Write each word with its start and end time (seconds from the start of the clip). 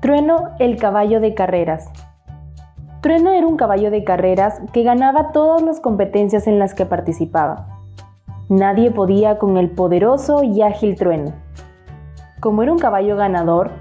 Trueno, 0.00 0.54
el 0.58 0.78
caballo 0.78 1.20
de 1.20 1.34
carreras. 1.34 1.90
Trueno 3.02 3.32
era 3.32 3.46
un 3.46 3.58
caballo 3.58 3.90
de 3.90 4.02
carreras 4.02 4.58
que 4.72 4.82
ganaba 4.82 5.30
todas 5.30 5.60
las 5.60 5.78
competencias 5.78 6.46
en 6.46 6.58
las 6.58 6.72
que 6.72 6.86
participaba. 6.86 7.82
Nadie 8.48 8.90
podía 8.90 9.38
con 9.38 9.58
el 9.58 9.68
poderoso 9.68 10.42
y 10.42 10.62
ágil 10.62 10.96
Trueno. 10.96 11.34
Como 12.40 12.62
era 12.62 12.72
un 12.72 12.78
caballo 12.78 13.14
ganador, 13.14 13.72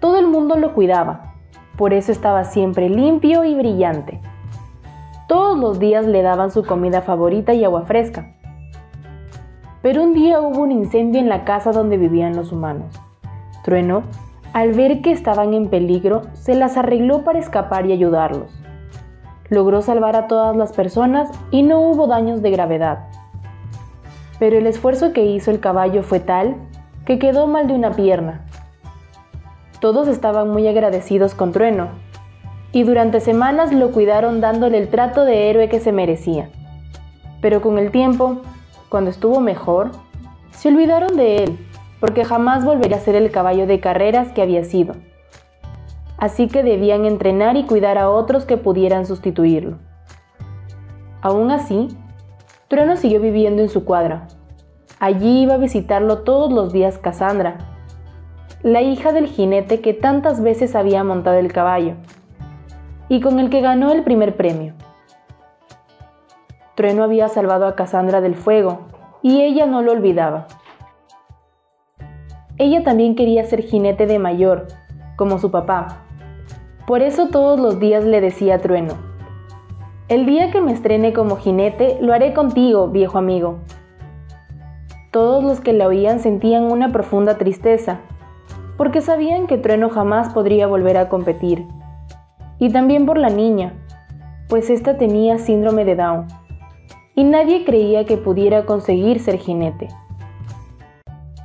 todo 0.00 0.18
el 0.18 0.26
mundo 0.26 0.56
lo 0.56 0.72
cuidaba, 0.72 1.34
por 1.76 1.92
eso 1.92 2.10
estaba 2.10 2.44
siempre 2.44 2.88
limpio 2.88 3.44
y 3.44 3.54
brillante. 3.54 4.22
Todos 5.28 5.58
los 5.58 5.78
días 5.78 6.06
le 6.06 6.22
daban 6.22 6.50
su 6.52 6.64
comida 6.64 7.02
favorita 7.02 7.52
y 7.52 7.64
agua 7.64 7.82
fresca. 7.82 8.34
Pero 9.82 10.02
un 10.02 10.14
día 10.14 10.40
hubo 10.40 10.62
un 10.62 10.72
incendio 10.72 11.20
en 11.20 11.28
la 11.28 11.44
casa 11.44 11.70
donde 11.70 11.98
vivían 11.98 12.34
los 12.34 12.50
humanos. 12.50 12.98
Trueno, 13.62 14.04
al 14.56 14.72
ver 14.72 15.02
que 15.02 15.12
estaban 15.12 15.52
en 15.52 15.68
peligro, 15.68 16.22
se 16.32 16.54
las 16.54 16.78
arregló 16.78 17.24
para 17.24 17.38
escapar 17.38 17.84
y 17.84 17.92
ayudarlos. 17.92 18.50
Logró 19.50 19.82
salvar 19.82 20.16
a 20.16 20.28
todas 20.28 20.56
las 20.56 20.72
personas 20.72 21.28
y 21.50 21.62
no 21.62 21.78
hubo 21.82 22.06
daños 22.06 22.40
de 22.40 22.52
gravedad. 22.52 23.00
Pero 24.38 24.56
el 24.56 24.66
esfuerzo 24.66 25.12
que 25.12 25.26
hizo 25.26 25.50
el 25.50 25.60
caballo 25.60 26.02
fue 26.02 26.20
tal 26.20 26.56
que 27.04 27.18
quedó 27.18 27.46
mal 27.46 27.66
de 27.66 27.74
una 27.74 27.90
pierna. 27.90 28.46
Todos 29.78 30.08
estaban 30.08 30.48
muy 30.48 30.66
agradecidos 30.66 31.34
con 31.34 31.52
Trueno, 31.52 31.88
y 32.72 32.84
durante 32.84 33.20
semanas 33.20 33.74
lo 33.74 33.92
cuidaron 33.92 34.40
dándole 34.40 34.78
el 34.78 34.88
trato 34.88 35.26
de 35.26 35.50
héroe 35.50 35.68
que 35.68 35.80
se 35.80 35.92
merecía. 35.92 36.48
Pero 37.42 37.60
con 37.60 37.76
el 37.76 37.90
tiempo, 37.90 38.40
cuando 38.88 39.10
estuvo 39.10 39.38
mejor, 39.38 39.90
se 40.52 40.68
olvidaron 40.68 41.14
de 41.14 41.44
él, 41.44 41.58
porque 42.00 42.24
jamás 42.24 42.64
volvería 42.64 42.96
a 42.96 43.00
ser 43.00 43.14
el 43.14 43.30
caballo 43.30 43.66
de 43.66 43.80
carreras 43.80 44.32
que 44.32 44.42
había 44.42 44.64
sido. 44.64 44.94
Así 46.18 46.48
que 46.48 46.62
debían 46.62 47.04
entrenar 47.04 47.56
y 47.56 47.64
cuidar 47.64 47.98
a 47.98 48.10
otros 48.10 48.44
que 48.44 48.56
pudieran 48.56 49.06
sustituirlo. 49.06 49.78
Aún 51.22 51.50
así, 51.50 51.88
Trueno 52.68 52.96
siguió 52.96 53.20
viviendo 53.20 53.62
en 53.62 53.68
su 53.68 53.84
cuadra. 53.84 54.28
Allí 54.98 55.42
iba 55.42 55.54
a 55.54 55.58
visitarlo 55.58 56.18
todos 56.18 56.52
los 56.52 56.72
días 56.72 56.98
Cassandra, 56.98 57.58
la 58.62 58.80
hija 58.80 59.12
del 59.12 59.26
jinete 59.26 59.80
que 59.80 59.92
tantas 59.92 60.42
veces 60.42 60.74
había 60.74 61.04
montado 61.04 61.36
el 61.36 61.52
caballo, 61.52 61.94
y 63.08 63.20
con 63.20 63.38
el 63.38 63.50
que 63.50 63.60
ganó 63.60 63.92
el 63.92 64.02
primer 64.02 64.36
premio. 64.36 64.74
Trueno 66.74 67.04
había 67.04 67.28
salvado 67.28 67.66
a 67.66 67.76
Cassandra 67.76 68.20
del 68.20 68.34
fuego, 68.34 68.86
y 69.22 69.42
ella 69.42 69.66
no 69.66 69.82
lo 69.82 69.92
olvidaba. 69.92 70.46
Ella 72.58 72.82
también 72.82 73.16
quería 73.16 73.44
ser 73.44 73.62
jinete 73.62 74.06
de 74.06 74.18
mayor, 74.18 74.68
como 75.16 75.38
su 75.38 75.50
papá. 75.50 75.98
Por 76.86 77.02
eso 77.02 77.28
todos 77.28 77.60
los 77.60 77.78
días 77.80 78.04
le 78.04 78.20
decía 78.20 78.54
a 78.54 78.58
Trueno, 78.60 78.94
el 80.08 80.24
día 80.24 80.50
que 80.52 80.60
me 80.60 80.72
estrene 80.72 81.12
como 81.12 81.36
jinete 81.36 81.98
lo 82.00 82.14
haré 82.14 82.32
contigo, 82.32 82.88
viejo 82.88 83.18
amigo. 83.18 83.58
Todos 85.10 85.42
los 85.42 85.60
que 85.60 85.72
la 85.72 85.86
oían 85.88 86.20
sentían 86.20 86.70
una 86.70 86.92
profunda 86.92 87.36
tristeza, 87.36 87.98
porque 88.76 89.00
sabían 89.00 89.46
que 89.46 89.58
Trueno 89.58 89.90
jamás 89.90 90.32
podría 90.32 90.66
volver 90.66 90.96
a 90.96 91.08
competir. 91.08 91.66
Y 92.58 92.70
también 92.70 93.04
por 93.04 93.18
la 93.18 93.30
niña, 93.30 93.74
pues 94.48 94.70
ésta 94.70 94.96
tenía 94.96 95.38
síndrome 95.38 95.84
de 95.84 95.96
Down, 95.96 96.26
y 97.14 97.24
nadie 97.24 97.64
creía 97.64 98.06
que 98.06 98.16
pudiera 98.16 98.64
conseguir 98.64 99.20
ser 99.20 99.38
jinete. 99.38 99.88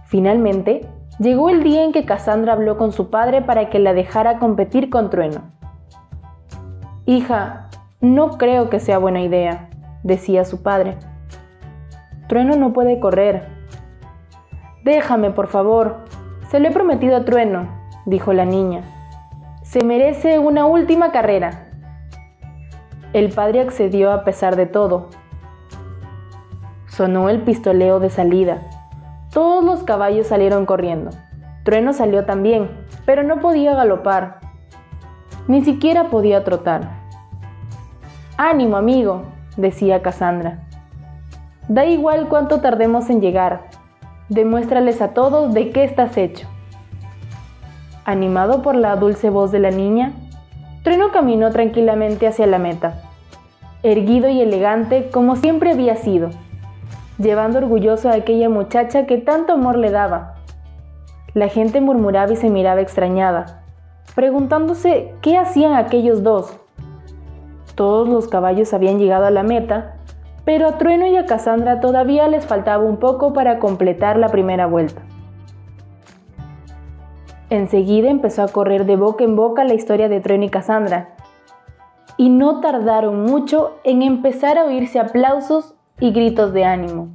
Finalmente, 0.05 0.85
llegó 1.22 1.52
el 1.52 1.64
día 1.64 1.83
en 1.83 1.91
que 1.91 2.05
Cassandra 2.05 2.53
habló 2.53 2.77
con 2.77 2.91
su 2.91 3.11
padre 3.11 3.44
para 3.44 3.69
que 3.69 3.77
la 3.77 3.94
dejara 3.94 4.39
competir 4.39 4.89
con 4.89 5.11
Trueno. 5.11 5.41
Hija, 7.05 7.69
no 8.00 8.38
creo 8.39 8.69
que 8.69 8.80
sea 8.80 8.97
buena 8.97 9.22
idea, 9.22 9.69
decía 10.03 10.45
su 10.45 10.63
padre. 10.63 10.97
Trueno 12.28 12.56
no 12.56 12.73
puede 12.73 13.00
correr. 13.00 13.47
Déjame, 14.84 15.29
por 15.29 15.47
favor, 15.47 16.06
se 16.50 16.59
lo 16.59 16.68
he 16.68 16.72
prometido 16.72 17.16
a 17.16 17.24
Trueno, 17.24 17.69
dijo 18.06 18.34
la 18.34 18.45
niña. 18.45 18.81
Se 19.62 19.84
merece 19.84 20.40
una 20.40 20.66
última 20.66 21.12
carrera. 21.12 21.68
El 23.13 23.29
padre 23.29 23.62
accedió 23.62 24.12
a 24.12 24.24
pesar 24.24 24.56
de 24.56 24.66
todo. 24.66 25.09
Sonó 26.88 27.29
el 27.29 27.41
pistoleo 27.41 28.00
de 28.00 28.09
salida. 28.09 28.62
Todos 29.34 29.64
los 29.64 29.84
caballos 29.84 30.28
salieron 30.28 30.66
corriendo. 30.66 31.12
Trueno 31.64 31.94
salió 31.94 32.25
también, 32.25 32.69
pero 33.06 33.24
no 33.24 33.40
podía 33.40 33.75
galopar. 33.75 34.40
Ni 35.47 35.64
siquiera 35.64 36.09
podía 36.09 36.44
trotar. 36.44 36.90
Ánimo, 38.38 38.78
amigo, 38.78 39.24
decía 39.58 40.02
Cassandra. 40.02 40.59
Da 41.68 41.86
igual 41.86 42.28
cuánto 42.28 42.59
tardemos 42.59 43.09
en 43.09 43.22
llegar, 43.22 43.69
Demuéstrales 44.31 45.02
a 45.02 45.09
todos 45.09 45.53
de 45.53 45.72
qué 45.72 45.84
estás 45.84 46.16
hecho. 46.16 46.48
Animado 48.06 48.62
por 48.62 48.75
la 48.75 48.96
dulce 48.96 49.30
voz 49.30 49.52
de 49.52 49.59
la 49.59 49.72
niña, 49.72 50.13
Trueno 50.84 51.12
caminó 51.12 51.52
tranquilamente 51.52 52.28
hacia 52.28 52.48
la 52.48 52.58
meta, 52.58 53.02
erguido 53.84 54.30
y 54.30 54.40
elegante 54.40 55.09
como 55.12 55.36
siempre 55.36 55.72
había 55.72 55.98
sido, 55.98 56.30
llevando 57.21 57.59
orgulloso 57.59 58.09
a 58.09 58.15
aquella 58.15 58.49
muchacha 58.49 59.05
que 59.05 59.17
tanto 59.17 59.53
amor 59.53 59.77
le 59.77 59.91
daba. 59.91 60.35
La 61.33 61.47
gente 61.47 61.81
murmuraba 61.81 62.33
y 62.33 62.35
se 62.35 62.49
miraba 62.49 62.81
extrañada, 62.81 63.63
preguntándose 64.15 65.13
qué 65.21 65.37
hacían 65.37 65.73
aquellos 65.73 66.23
dos. 66.23 66.57
Todos 67.75 68.07
los 68.09 68.27
caballos 68.27 68.73
habían 68.73 68.99
llegado 68.99 69.25
a 69.25 69.31
la 69.31 69.43
meta 69.43 69.95
pero 70.43 70.67
a 70.67 70.77
Trueno 70.77 71.07
y 71.07 71.15
a 71.17 71.25
Cassandra 71.25 71.79
todavía 71.79 72.27
les 72.27 72.45
faltaba 72.45 72.83
un 72.83 72.97
poco 72.97 73.33
para 73.33 73.59
completar 73.59 74.17
la 74.17 74.29
primera 74.29 74.65
vuelta. 74.65 75.01
Enseguida 77.49 78.09
empezó 78.09 78.43
a 78.43 78.47
correr 78.47 78.85
de 78.85 78.95
boca 78.95 79.23
en 79.23 79.35
boca 79.35 79.63
la 79.63 79.73
historia 79.73 80.09
de 80.09 80.21
Trueno 80.21 80.45
y 80.45 80.49
Cassandra, 80.49 81.15
y 82.17 82.29
no 82.29 82.59
tardaron 82.59 83.23
mucho 83.23 83.77
en 83.83 84.01
empezar 84.01 84.57
a 84.57 84.65
oírse 84.65 84.99
aplausos 84.99 85.75
y 86.01 86.12
gritos 86.12 86.51
de 86.51 86.66
ánimo. 86.66 87.07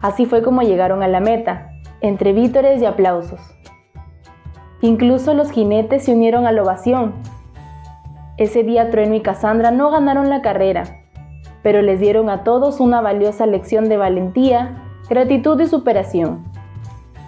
Así 0.00 0.24
fue 0.24 0.42
como 0.42 0.62
llegaron 0.62 1.02
a 1.02 1.08
la 1.08 1.20
meta, 1.20 1.72
entre 2.00 2.32
vítores 2.32 2.80
y 2.80 2.86
aplausos. 2.86 3.40
Incluso 4.80 5.34
los 5.34 5.50
jinetes 5.50 6.04
se 6.04 6.14
unieron 6.14 6.46
a 6.46 6.52
la 6.52 6.62
ovación. 6.62 7.14
Ese 8.36 8.62
día 8.62 8.90
Trueno 8.90 9.16
y 9.16 9.20
Cassandra 9.20 9.72
no 9.72 9.90
ganaron 9.90 10.30
la 10.30 10.40
carrera, 10.40 10.84
pero 11.64 11.82
les 11.82 11.98
dieron 11.98 12.30
a 12.30 12.44
todos 12.44 12.78
una 12.78 13.00
valiosa 13.00 13.44
lección 13.44 13.88
de 13.88 13.96
valentía, 13.96 14.84
gratitud 15.10 15.60
y 15.60 15.66
superación. 15.66 16.44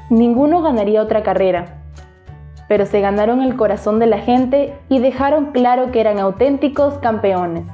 Ninguno 0.09 0.63
ganaría 0.63 1.03
otra 1.03 1.25
carrera, 1.25 1.83
pero 2.69 2.87
se 2.87 3.01
ganaron 3.01 3.43
el 3.43 3.57
corazón 3.57 3.99
de 3.99 4.07
la 4.07 4.19
gente 4.19 4.79
y 4.89 5.01
dejaron 5.01 5.47
claro 5.47 5.91
que 5.91 6.01
eran 6.01 6.21
auténticos 6.21 6.99
campeones. 6.99 7.65